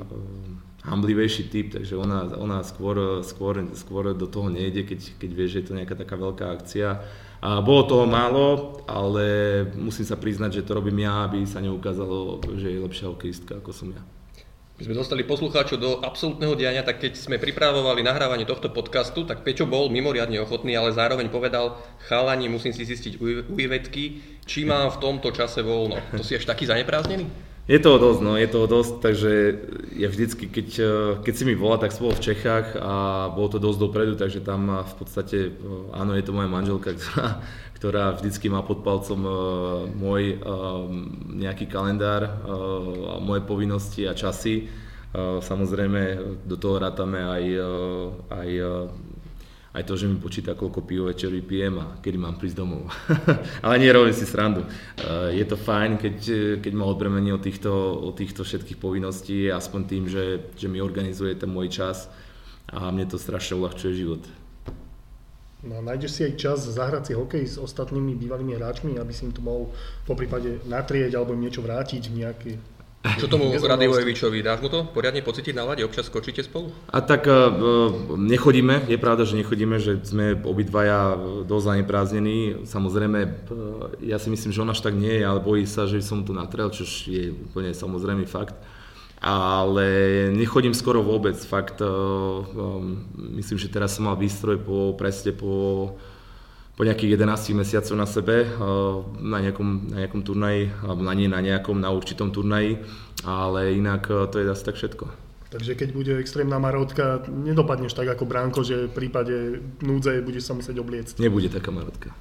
[0.84, 5.60] hamblivejší typ, takže ona, ona skôr, skôr, skôr do toho nejde, keď, keď vie, že
[5.64, 7.00] je to nejaká taká veľká akcia.
[7.42, 9.26] A bolo toho málo, ale
[9.74, 13.72] musím sa priznať, že to robím ja, aby sa neukázalo, že je lepšia hokejistka ako
[13.74, 14.04] som ja.
[14.82, 19.46] My sme dostali poslucháčov do absolútneho diania, tak keď sme pripravovali nahrávanie tohto podcastu, tak
[19.46, 21.78] Peťo bol mimoriadne ochotný, ale zároveň povedal,
[22.10, 26.02] chalani, musím si zistiť u Ivetky, či mám v tomto čase voľno.
[26.18, 27.30] To si až taký zanepráznený?
[27.70, 29.32] Je toho dosť, no, je toho dosť, takže
[30.02, 30.68] ja vždycky, keď,
[31.22, 34.42] keď si mi volá, tak som bol v Čechách a bolo to dosť dopredu, takže
[34.42, 35.54] tam v podstate,
[35.94, 37.38] áno, je to moja manželka, ktorá,
[37.82, 39.34] ktorá vždycky má pod palcom uh,
[39.90, 40.86] môj uh,
[41.34, 44.70] nejaký kalendár, uh, moje povinnosti a časy.
[45.10, 48.86] Uh, samozrejme do toho rátame aj, uh, aj, uh,
[49.74, 52.86] aj to, že mi počíta, koľko pivo večer vypijem a kedy mám prísť domov.
[53.66, 54.62] Ale nie robím si srandu.
[55.02, 56.18] Uh, je to fajn, keď,
[56.62, 61.34] keď ma odbremení od týchto, od týchto všetkých povinností, aspoň tým, že, že mi organizuje
[61.34, 62.06] ten môj čas
[62.70, 64.22] a mne to strašne uľahčuje život.
[65.62, 69.30] No a nájdeš si aj čas zahrať si hokej s ostatnými bývalými hráčmi, aby si
[69.30, 69.70] im to mohol
[70.10, 72.56] po prípade natrieť alebo im niečo vrátiť v nejakej
[73.02, 75.82] čo tomu Radivojevičovi, dáš mu to poriadne pocítiť na lade?
[75.82, 76.70] Občas skočíte spolu?
[76.94, 77.50] A tak uh,
[78.14, 82.62] nechodíme, je pravda, že nechodíme, že sme obidvaja dosť zaneprázdnení.
[82.70, 83.32] Samozrejme, uh,
[84.06, 86.30] ja si myslím, že on až tak nie je, ale bojí sa, že som tu
[86.30, 88.54] natrel, čo je úplne samozrejmý fakt.
[89.22, 89.86] Ale
[90.34, 91.78] nechodím skoro vôbec, fakt.
[91.78, 93.06] Uh, um,
[93.38, 95.94] myslím, že teraz som mal výstroj po preste po
[96.82, 98.58] po nejakých 11 mesiacov na sebe eh,
[99.22, 102.82] na nejakom, na nejakom turnaji, alebo na nie na nejakom, na určitom turnaji,
[103.22, 105.06] ale inak eh, to je asi tak všetko.
[105.54, 110.58] Takže keď bude extrémna marotka, nedopadneš tak ako Bránko, že v prípade núdze budeš sa
[110.58, 111.20] musieť obliecť.
[111.22, 112.16] Nebude taká marotka.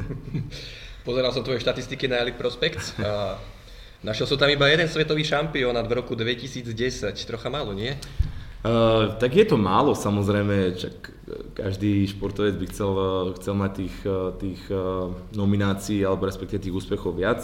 [1.06, 2.94] Pozeral som tvoje štatistiky na Elite Prospects
[4.04, 6.66] našiel som tam iba jeden svetový šampionát v roku 2010.
[7.14, 7.94] Trocha málo, nie?
[8.66, 11.16] Uh, tak je to málo samozrejme, čak
[11.54, 12.92] každý športovec by chcel,
[13.38, 13.96] chcel mať tých,
[14.38, 14.62] tých
[15.34, 17.42] nominácií alebo respektíve tých úspechov viac,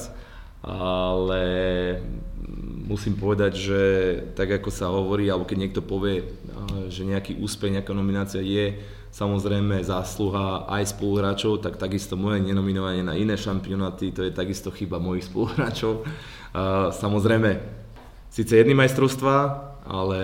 [0.62, 1.43] ale
[2.87, 3.83] musím povedať, že
[4.38, 6.23] tak ako sa hovorí, alebo keď niekto povie,
[6.87, 8.79] že nejaký úspech, nejaká nominácia je
[9.12, 15.03] samozrejme zásluha aj spoluhráčov, tak takisto moje nenominovanie na iné šampionáty, to je takisto chyba
[15.03, 16.07] mojich spoluhráčov.
[16.93, 17.61] Samozrejme,
[18.29, 19.37] síce jedny majstrovstvá,
[19.88, 20.21] ale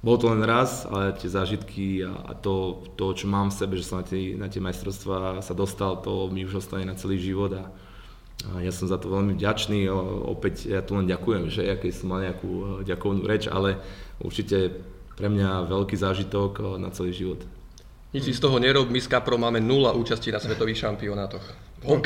[0.00, 3.74] bol to len raz, ale tie zážitky a, a to, to, čo mám v sebe,
[3.76, 7.20] že som na tie, na tie majstrovstvá sa dostal, to mi už ostane na celý
[7.20, 7.68] život a,
[8.48, 9.92] a ja som za to veľmi vďačný.
[10.24, 13.76] Opäť ja tu len ďakujem, že ja keď som mal nejakú ďakovnú reč, ale
[14.24, 14.80] určite
[15.20, 17.44] pre mňa veľký zážitok na celý život.
[18.10, 21.46] Nič si z toho nerob, my s Kaprom máme nula účastí na svetových šampionátoch.
[21.86, 21.96] No,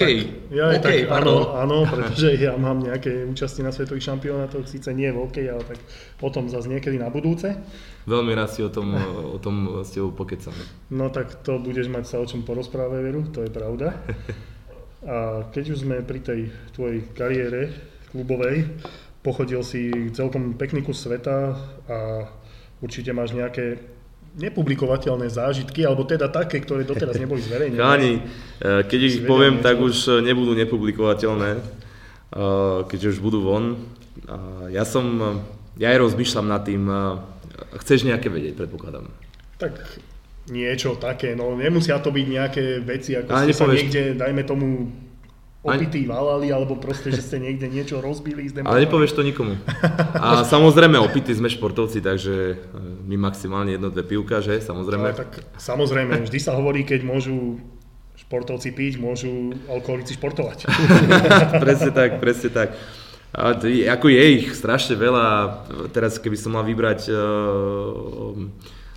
[0.53, 5.09] ja okay, tak, áno, áno, pretože ja mám nejaké účasti na svetových šampionátoch, síce nie
[5.09, 5.81] v hokeji, ale tak
[6.21, 7.57] potom zase niekedy na budúce.
[8.05, 8.93] Veľmi rád si o tom,
[9.33, 10.53] o tom s tebou pokecam.
[10.93, 13.97] No tak to budeš mať sa o čom porozprávať, Veru, to je pravda.
[15.09, 16.40] A keď už sme pri tej
[16.77, 17.73] tvojej kariére
[18.12, 18.77] klubovej,
[19.25, 21.57] pochodil si celkom pekný kus sveta
[21.88, 22.29] a
[22.85, 23.93] určite máš nejaké
[24.35, 27.79] nepublikovateľné zážitky, alebo teda také, ktoré doteraz neboli zverejnené.
[27.79, 28.20] Káni, e,
[28.83, 29.66] keď ich poviem, niečo.
[29.66, 31.61] tak už e, nebudú nepublikovateľné, e,
[32.90, 33.79] keďže už budú von.
[34.73, 35.05] Ja som,
[35.77, 36.88] ja aj rozmýšľam nad tým,
[37.83, 39.11] chceš nejaké vedieť, predpokladám.
[39.61, 40.01] Tak
[40.49, 44.88] niečo také, no nemusia to byť nejaké veci, ako ste sa niekde, dajme tomu,
[45.64, 48.53] opitý valali, alebo proste, že ste niekde niečo rozbili.
[48.61, 49.57] Ale nepovieš to nikomu.
[50.12, 52.55] A samozrejme, opití sme športovci, takže e,
[53.09, 54.61] my maximálne jedno, dve pivka, že?
[54.61, 55.09] Samozrejme.
[55.09, 57.57] Ale tak samozrejme, vždy sa hovorí, keď môžu
[58.20, 60.68] športovci piť, môžu alkoholici športovať.
[61.64, 62.77] presne tak, presne tak.
[63.35, 65.27] A to, ako je ich strašne veľa,
[65.90, 68.31] teraz keby som mal vybrať, uh,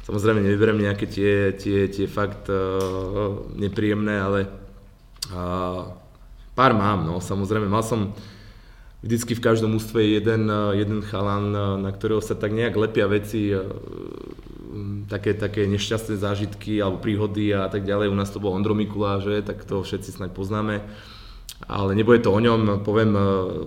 [0.06, 4.40] samozrejme nevyberiem nejaké tie, tie, tie fakt uh, nepríjemné, ale
[5.34, 5.90] uh,
[6.58, 7.70] Pár mám, no samozrejme.
[7.70, 8.18] Mal som
[9.06, 13.06] vždycky v každom ústve jeden, eh, jeden chalan, eh, na ktorého sa tak nejak lepia
[13.06, 13.62] veci, eh,
[15.06, 18.10] také, také nešťastné zážitky alebo príhody a tak ďalej.
[18.10, 20.82] U nás to bol Ondro Mikuláš, tak to všetci snaď poznáme.
[21.66, 23.18] Ale nebude to o ňom, poviem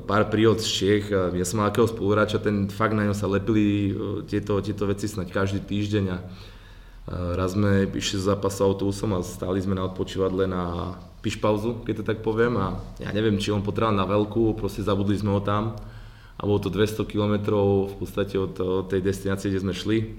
[0.06, 1.10] pár príhod z Čiech.
[1.10, 3.90] Ja som mal akého spoluhráča, ten fakt na ňom sa lepili
[4.30, 6.18] tieto, tieto veci snaď každý týždeň a
[7.34, 12.04] raz sme išli z zápasu autobusom a stáli sme na odpočívadle na pišpauzu, keď to
[12.04, 12.66] tak poviem a
[13.00, 15.76] ja neviem, či on potreboval na veľkú, proste zabudli sme ho tam.
[16.40, 17.52] A bolo to 200 km
[17.84, 20.16] v podstate od, od tej destinácie, kde sme šli.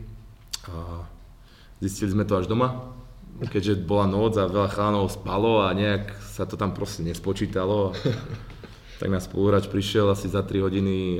[0.70, 1.02] A
[1.82, 2.94] zistili sme to až doma,
[3.42, 7.98] keďže bola noc a veľa chalánov spalo a nejak sa to tam proste nespočítalo.
[9.02, 11.18] tak nás spoluhráč prišiel asi za 3 hodiny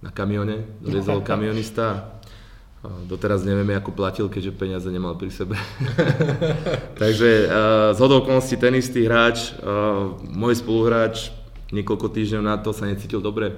[0.00, 2.19] na kamione, doviezol kamionista
[2.80, 5.52] Doteraz nevieme, ako platil, keďže peniaze nemal pri sebe.
[7.02, 7.52] Takže
[7.92, 9.52] z okolností ten istý hráč,
[10.24, 11.28] môj spoluhráč,
[11.76, 13.52] niekoľko týždňov na to sa necítil dobre,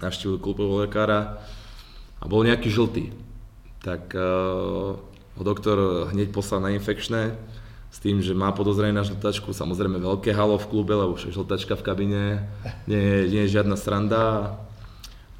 [0.00, 1.36] navštívil klubového lekára
[2.16, 3.12] a bol nejaký žltý.
[3.84, 4.16] Tak
[5.36, 7.36] ho doktor hneď poslal na infekčné
[7.92, 11.84] s tým, že má podozrenie na žltačku, samozrejme veľké halo v klube, lebo žltačka v
[11.84, 12.48] kabine
[12.88, 14.56] nie, nie je žiadna sranda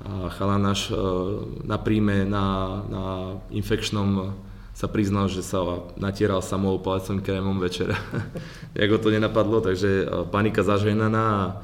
[0.05, 0.95] chala náš e,
[1.65, 2.45] na príjme na,
[2.89, 3.05] na
[3.49, 4.37] infekčnom
[4.77, 7.97] sa priznal, že sa natieral samou palcovým krémom večer.
[8.77, 11.61] Jak ho to nenapadlo, takže e, panika zaženaná.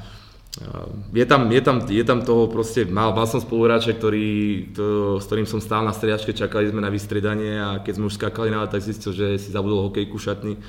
[1.17, 4.29] Je tam, je, tam, je tam toho proste, mal, mal som spoluhráča, ktorý,
[4.77, 8.21] to, s ktorým som stál na striedačke, čakali sme na vystredanie a keď sme už
[8.21, 10.61] skákali na tak zistil, že si zabudol hokejku šatni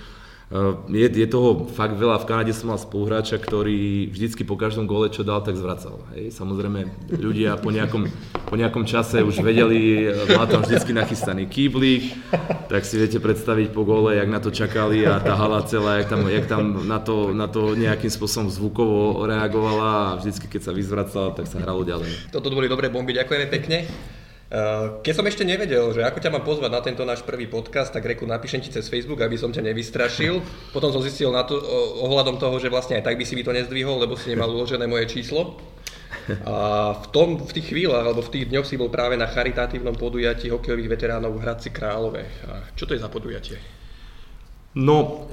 [0.89, 2.21] je, je toho fakt veľa.
[2.21, 5.97] V Kanade som mal spoluhráča, ktorý vždycky po každom gole, čo dal, tak zvracal.
[6.13, 6.37] Hej.
[6.37, 8.05] Samozrejme, ľudia po nejakom,
[8.45, 12.13] po nejakom čase už vedeli, mal tam vždycky nachystaný kýblík,
[12.69, 16.13] tak si viete predstaviť po gole, jak na to čakali a tá hala celá, jak
[16.13, 20.71] tam, jak tam na, to, na to nejakým spôsobom zvukovo reagovala a vždycky, keď sa
[20.71, 22.29] vyzvracala, tak sa hralo ďalej.
[22.29, 23.89] Toto boli dobré bomby, ďakujeme pekne.
[24.53, 27.89] Eh, keď som ešte nevedel, že ako ťa mám pozvať na tento náš prvý podcast,
[27.89, 30.45] tak reku napíšem ti cez Facebook, aby som ťa nevystrašil.
[30.69, 31.57] Potom som zistil na to,
[32.05, 34.85] ohľadom toho, že vlastne aj tak by si mi to nezdvihol, lebo si nemal uložené
[34.85, 35.57] moje číslo.
[36.45, 39.97] A v, tom, v tých chvíľach alebo v tých dňoch si bol práve na charitatívnom
[39.97, 42.29] podujatí hokejových veteránov v Hradci Králové.
[42.45, 43.57] A čo to je za podujatie?
[44.77, 45.25] No,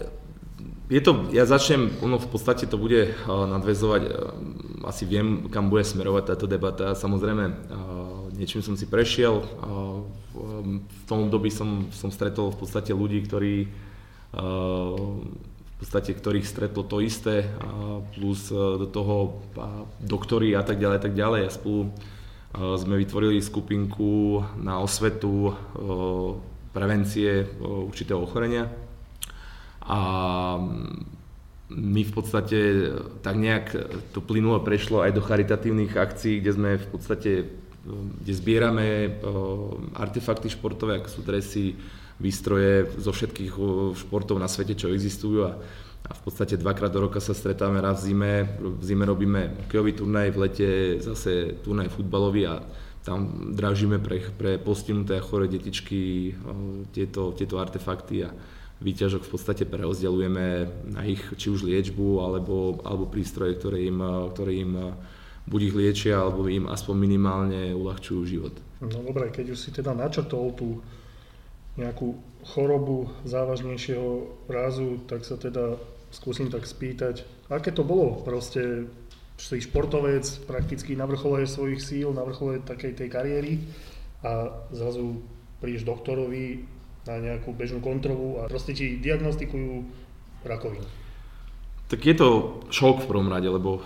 [0.88, 4.02] je to, ja začnem, ono v podstate to bude nadvezovať,
[4.88, 6.98] asi viem, kam bude smerovať táto debata.
[6.98, 7.70] Samozrejme,
[8.40, 9.44] niečím som si prešiel.
[10.32, 13.68] V tom období som, som stretol v podstate ľudí, ktorí
[15.80, 17.48] v podstate ktorých stretlo to isté,
[18.12, 19.40] plus e, do toho
[19.96, 21.40] doktory a tak ďalej, tak ďalej.
[21.48, 21.90] A spolu e,
[22.76, 25.52] sme vytvorili skupinku na osvetu e,
[26.76, 28.68] prevencie určitého ochorenia.
[29.88, 29.98] A
[31.70, 32.58] my v podstate
[33.24, 33.72] tak nejak
[34.12, 37.30] to plynulo prešlo aj do charitatívnych akcií, kde sme v podstate
[37.84, 39.18] kde zbierame
[39.96, 41.64] artefakty športové, ako sú dresy,
[42.20, 43.52] výstroje zo všetkých
[43.96, 45.56] športov na svete, čo existujú a,
[46.04, 49.96] a v podstate dvakrát do roka sa stretáme raz v zime, v zime robíme hokejový
[49.96, 50.68] turnaj, v lete
[51.00, 52.60] zase turnaj futbalový a
[53.00, 56.36] tam dražíme pre, pre postihnuté a chore detičky
[56.92, 58.30] tieto, tieto artefakty a
[58.80, 60.46] výťažok v podstate prerozdeľujeme
[60.92, 64.04] na ich či už liečbu alebo, alebo prístroje, ktoré im,
[64.36, 64.72] ktoré im
[65.50, 68.54] buď ich liečia, alebo im aspoň minimálne uľahčujú život.
[68.80, 70.78] No dobré, keď už si teda načrtol tú
[71.74, 75.76] nejakú chorobu závažnejšieho rázu, tak sa teda
[76.10, 78.90] skúsim tak spýtať, aké to bolo proste
[79.40, 83.52] si športovec prakticky na vrchole svojich síl, na vrchole takej tej kariéry
[84.20, 85.24] a zrazu
[85.64, 86.60] prídeš doktorovi
[87.08, 89.88] na nejakú bežnú kontrolu a proste ti diagnostikujú
[90.44, 90.84] rakovinu.
[91.88, 93.80] Tak je to šok v prvom rade, lebo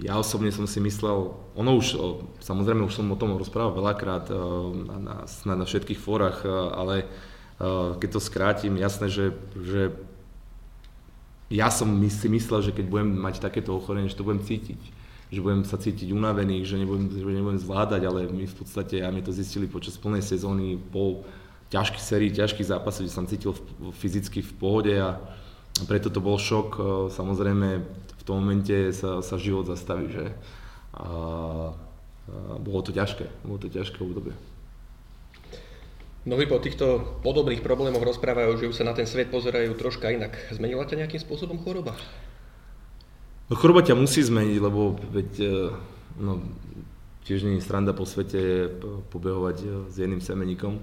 [0.00, 2.00] ja osobne som si myslel, ono už,
[2.40, 4.32] samozrejme už som o tom rozprával veľakrát
[4.88, 7.04] na, na, na všetkých fórach, ale
[8.00, 9.92] keď to skrátim, jasné, že, že
[11.52, 15.02] ja som si myslel, že keď budem mať takéto ochorenie, že to budem cítiť
[15.32, 19.08] že budem sa cítiť unavený, že nebudem, že nebudem zvládať, ale my v podstate, a
[19.08, 21.24] my to zistili počas plnej sezóny, pol
[21.72, 23.56] ťažký sérii, ťažký zápas, že som cítil
[23.96, 25.16] fyzicky v pohode a
[25.88, 26.76] preto to bol šok.
[27.16, 27.80] Samozrejme,
[28.22, 30.30] v tom momente sa, sa život zastaví, že?
[30.94, 31.08] A, a
[32.62, 34.30] bolo to ťažké, bolo to ťažké obdobie.
[36.22, 40.38] Mnohí po týchto podobných problémoch rozprávajú, že už sa na ten svet pozerajú troška inak.
[40.54, 41.98] Zmenila ťa nejakým spôsobom choroba?
[43.50, 45.54] No choroba ťa musí zmeniť, lebo veď, e,
[46.22, 46.46] no,
[47.26, 48.70] tiež nie je sranda po svete
[49.10, 50.78] pobehovať e, s jedným semeníkom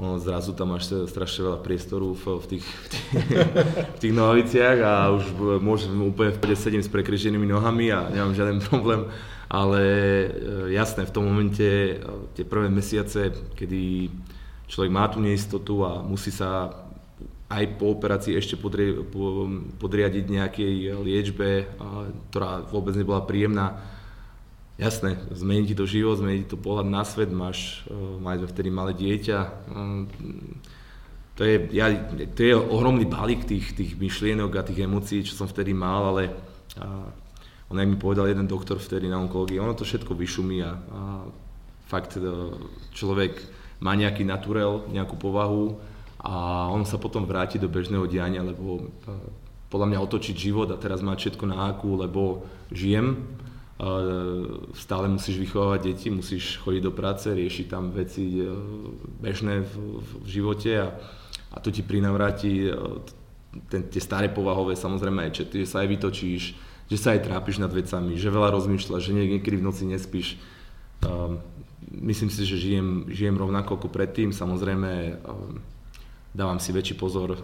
[0.00, 3.06] ono zrazu tam máš strašne veľa priestoru v, v, tých, v, tých,
[3.92, 5.24] v tých nohaviciach a už
[5.60, 9.06] môžem úplne v pôde sedím s prekryženými nohami a nemám žiaden problém,
[9.52, 10.28] ale e,
[10.72, 11.94] jasné, v tom momente, e,
[12.32, 14.08] tie prvé mesiace, kedy
[14.64, 16.72] človek má tú neistotu a musí sa
[17.52, 18.96] aj po operácii ešte podri,
[19.76, 21.68] podriadiť nejakej liečbe,
[22.32, 23.76] ktorá vôbec nebola príjemná,
[24.80, 28.48] Jasné, zmení ti to život, zmení ti to pohľad na svet, máš, uh, mali sme
[28.48, 29.38] vtedy malé dieťa.
[29.68, 30.08] Uh,
[31.36, 31.92] to je, ja,
[32.32, 36.32] to je ohromný balík tých, tých myšlienok a tých emócií, čo som vtedy mal, ale
[36.80, 37.04] uh,
[37.68, 41.00] on aj mi povedal jeden doktor vtedy na onkológii, ono to všetko vyšumí a, a
[41.92, 42.56] fakt uh,
[42.96, 43.44] človek
[43.84, 45.76] má nejaký naturel, nejakú povahu
[46.22, 48.88] a on sa potom vráti do bežného diania, lebo
[49.72, 53.26] podľa mňa otočiť život a teraz mať všetko na áku, lebo žijem,
[54.74, 58.46] stále musíš vychovávať deti, musíš chodiť do práce, riešiť tam veci e,
[59.18, 60.94] bežné v, v živote a,
[61.50, 62.70] a to ti prinavráti e,
[63.66, 66.42] ten, tie staré povahové, samozrejme aj že sa aj vytočíš,
[66.88, 70.40] že sa aj trápiš nad vecami, že veľa rozmýšľaš, že niekedy v noci nespíš.
[71.92, 75.20] Myslím si, že žijem, žijem rovnako ako predtým, samozrejme
[76.32, 77.36] dávam si väčší pozor,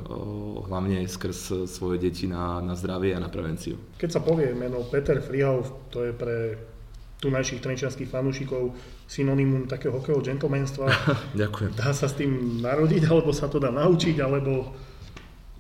[0.69, 3.77] hlavne skrz svoje deti na, na zdravie a na prevenciu.
[4.01, 6.57] Keď sa povie meno Peter Frihauf, to je pre
[7.19, 8.73] tu našich trenčianských fanúšikov
[9.11, 10.87] synonymum takého hokejového gentlemanstva.
[11.43, 11.75] Ďakujem.
[11.75, 14.73] Dá sa s tým narodiť, alebo sa to dá naučiť, alebo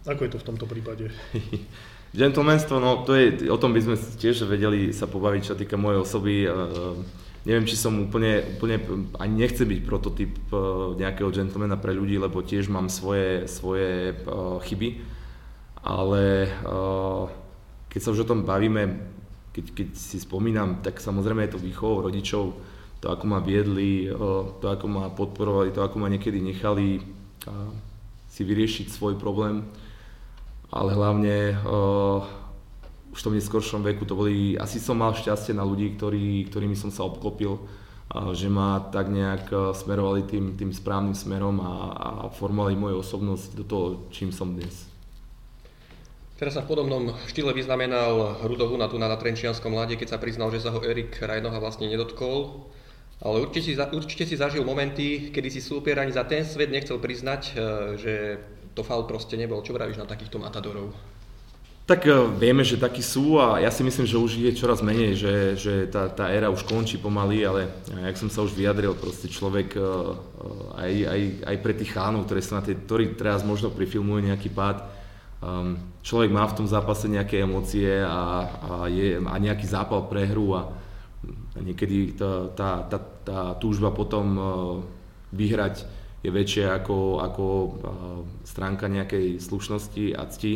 [0.07, 1.11] ako je to v tomto prípade?
[2.17, 6.01] Gentlemanstvo, no to je, o tom by sme tiež vedeli sa pobaviť, čo týka mojej
[6.01, 6.49] osoby
[7.47, 8.83] neviem, či som úplne, úplne
[9.19, 14.59] ani nechce byť prototyp uh, nejakého gentlemana pre ľudí, lebo tiež mám svoje, svoje uh,
[14.63, 15.03] chyby.
[15.83, 16.51] ale
[17.89, 19.01] keď sa už o tom bavíme,
[19.55, 22.55] keď, keď si spomínam, tak samozrejme je to výchovou rodičov,
[22.99, 24.11] to ako ma viedli,
[24.59, 26.99] to ako ma podporovali, to ako ma niekedy nechali
[28.29, 29.65] si vyriešiť svoj problém,
[30.69, 31.57] ale hlavne
[33.13, 36.93] už tom neskoršom veku to boli, asi som mal šťastie na ľudí, ktorí, ktorými som
[36.93, 37.57] sa obklopil,
[38.33, 43.65] že ma tak nejak smerovali tým, tým správnym smerom a, a formovali moju osobnosť do
[43.69, 44.89] toho, čím som dnes.
[46.39, 50.55] Teraz sa v podobnom štýle vyznamenal Rudo Huna tu na Trenčianskom mlade, keď sa priznal,
[50.55, 52.71] že sa ho Erik Rajnoha vlastne nedotkol.
[53.19, 57.03] Ale určite si, určite si zažil momenty, kedy si súper ani za ten svet nechcel
[57.03, 57.53] priznať, e,
[57.99, 58.13] že
[58.79, 59.59] to faul proste nebol.
[59.67, 60.95] Čo vravíš na takýchto matadorov?
[61.89, 65.17] Tak e, vieme, že takí sú a ja si myslím, že už je čoraz menej,
[65.17, 69.25] že, že tá, tá éra už končí pomaly, ale jak som sa už vyjadril, proste
[69.25, 69.81] človek e,
[70.77, 74.53] aj, aj, aj pre tých chánov, ktoré sa na tej, ktorí teraz možno prifilmujú nejaký
[74.53, 74.85] pád,
[75.41, 78.21] um, človek má v tom zápase nejaké emócie a, a,
[78.93, 80.69] je, a nejaký zápal pre hru a,
[81.57, 84.37] niekedy tá, tá, tá, tá túžba potom
[85.33, 85.89] vyhrať
[86.23, 87.45] je väčšia ako, ako
[88.45, 90.55] stránka nejakej slušnosti a cti.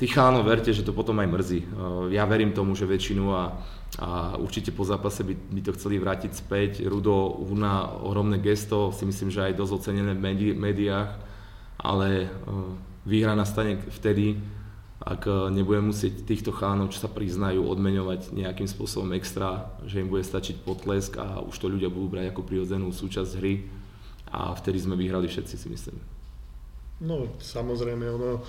[0.00, 1.60] Tých chánov verte, že to potom aj mrzí.
[1.60, 1.68] Uh,
[2.08, 3.52] ja verím tomu, že väčšinu a,
[4.00, 4.08] a
[4.40, 6.70] určite po zápase by, by to chceli vrátiť späť.
[6.88, 11.10] Rudo, Una, ohromné gesto, si myslím, že aj dosť ocenené v médiách,
[11.84, 12.72] ale uh,
[13.04, 14.40] výhra nastane vtedy,
[15.00, 20.12] ak eh, nebudem musieť týchto chánov, čo sa priznajú, odmeňovať nejakým spôsobom extra, že im
[20.12, 23.64] bude stačiť potlesk a už to ľudia budú brať ako prirodzenú súčasť hry
[24.28, 25.98] a vtedy sme vyhrali všetci, si myslím.
[27.00, 28.44] No, samozrejme, ono,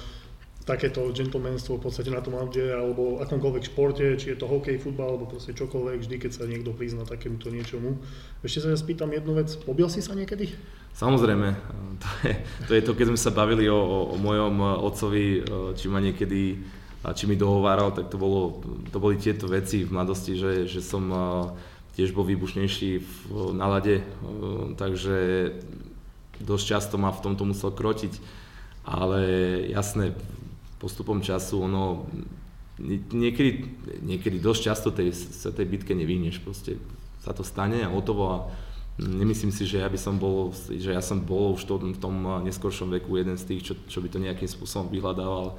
[0.62, 5.18] takéto gentlemanstvo v podstate na tom aute alebo akomkoľvek športe, či je to hokej, futbal
[5.18, 7.98] alebo proste čokoľvek, vždy keď sa niekto prizná takémuto niečomu.
[8.46, 10.54] Ešte sa ja spýtam jednu vec, pobil si sa niekedy?
[10.94, 11.48] Samozrejme,
[12.02, 12.36] to je
[12.68, 15.40] to, je to keď sme sa bavili o, o, o mojom e, otcovi, e,
[15.74, 16.42] či ma niekedy,
[17.02, 18.62] či mi dohováral, tak to, bolo,
[18.94, 21.18] to boli tieto veci v mladosti, že, že som e,
[21.98, 23.06] tiež bol výbušnejší v
[23.52, 24.00] nalade,
[24.80, 25.52] takže
[26.40, 28.16] dosť často ma v tomto musel krotiť,
[28.88, 29.20] ale
[29.68, 30.16] jasné,
[30.82, 32.10] postupom času ono
[33.14, 33.70] niekedy,
[34.02, 36.82] niekedy dosť často tej, sa tej bitke nevyhneš, proste
[37.22, 38.38] sa to stane a hotovo a
[39.00, 42.44] Nemyslím si, že ja by som bol, že ja som bol už to, v tom
[42.44, 45.56] neskoršom veku jeden z tých, čo, čo by to nejakým spôsobom vyhľadával.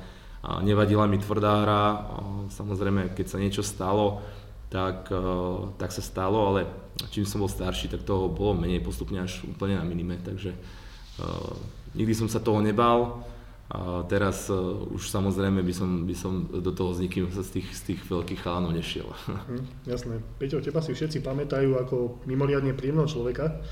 [0.47, 2.17] A nevadila mi tvrdá hra, a
[2.53, 4.21] samozrejme, keď sa niečo stalo,
[4.69, 5.09] tak,
[5.81, 6.71] tak sa stalo, ale
[7.09, 10.53] čím som bol starší, tak toho bolo menej postupne až úplne na minime, takže
[11.19, 11.57] uh,
[11.97, 13.27] nikdy som sa toho nebal.
[13.73, 17.73] A teraz uh, už samozrejme by som, by som do toho s nikým z tých,
[17.73, 19.09] z tých veľkých chalanov nešiel.
[19.49, 20.21] Hm, jasné.
[20.37, 23.65] Peťo, teba si všetci pamätajú ako mimoriadne príjemného človeka.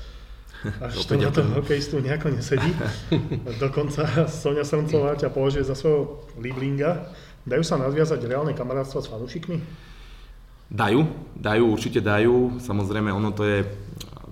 [0.81, 2.73] Až to na toho hokejistu nejako nesedí.
[3.61, 7.13] Dokonca Sonia Srncová ťa považuje za svojho liblinga.
[7.45, 9.57] Dajú sa nadviazať reálne kamarátstva s fanúšikmi?
[10.65, 11.05] Dajú,
[11.37, 12.57] dajú, určite dajú.
[12.57, 13.69] Samozrejme, ono to je,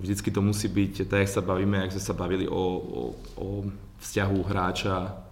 [0.02, 3.02] vždycky to musí byť, tak jak sa bavíme, jak sme sa bavili o, o,
[3.38, 3.46] o
[4.02, 5.29] vzťahu hráča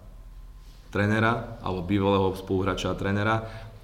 [0.89, 3.35] trénera alebo bývalého spoluhráča a trénera,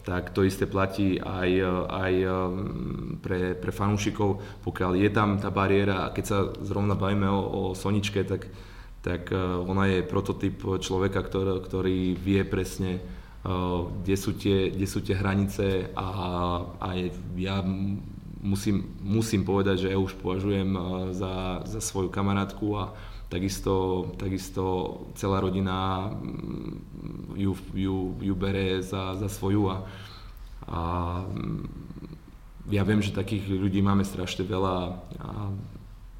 [0.06, 1.50] tak to isté platí aj,
[1.90, 7.26] aj um, pre, pre fanúšikov, pokiaľ je tam tá bariéra a keď sa zrovna bavíme
[7.26, 8.46] o, o Soničke, tak,
[9.02, 14.86] tak uh, ona je prototyp človeka, ktorý, ktorý vie presne, uh, kde sú tie, kde
[14.86, 16.08] sú tie hranice a,
[16.78, 16.88] a
[17.34, 17.66] ja
[18.46, 20.70] musím, musím povedať, že ja už považujem
[21.18, 22.94] za, za svoju kamarátku a,
[23.26, 24.64] Takisto, takisto
[25.18, 29.78] celá rodina mm, ju, ju, ju bere za, za svoju a,
[30.70, 30.82] a
[31.26, 31.66] mm,
[32.70, 34.78] ja viem, že takých ľudí máme strašne veľa
[35.22, 35.30] a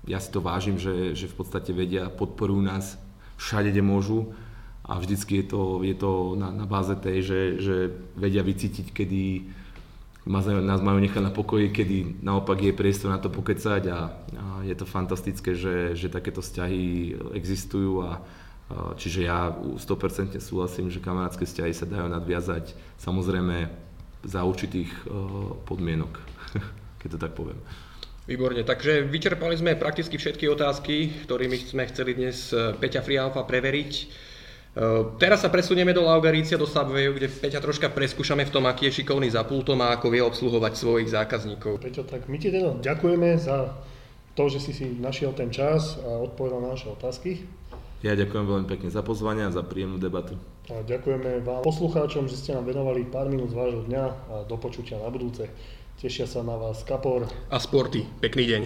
[0.06, 2.98] ja si to vážim, že, že v podstate vedia, podporujú nás
[3.42, 4.20] všade, kde môžu.
[4.86, 7.76] A vždycky je to, je to na, na báze tej, že, že
[8.14, 9.26] vedia vycítiť, kedy,
[10.26, 14.74] nás majú nechať na pokoji, kedy naopak je priestor na to pokecať a, a je
[14.74, 21.46] to fantastické, že, že takéto vzťahy existujú a, a čiže ja 100% súhlasím, že kamarátske
[21.46, 23.70] vzťahy sa dajú nadviazať samozrejme
[24.26, 26.18] za určitých uh, podmienok,
[27.06, 27.62] keď to tak poviem.
[28.26, 33.92] Výborne, takže vyčerpali sme prakticky všetky otázky, ktorými sme chceli dnes e, Peťa Frialfa preveriť.
[34.76, 38.92] Eh, teraz sa presunieme do Laugarícia, do Subwayu, kde Peťa troška preskúšame v tom, aký
[38.92, 41.80] je šikovný za pultom a ako vie obsluhovať svojich zákazníkov.
[41.80, 43.72] Peťo, tak my ti teda ďakujeme za
[44.36, 47.48] to, že si si našiel ten čas a odpovedal na naše otázky.
[48.04, 50.36] Ja ďakujem veľmi pekne za pozvanie a za príjemnú debatu.
[50.68, 54.60] A ďakujeme vám poslucháčom, že ste nám venovali pár minút z vášho dňa a do
[54.60, 55.48] počutia na budúce.
[56.04, 58.04] Tešia sa na vás Kapor a Sporty.
[58.20, 58.62] Pekný deň.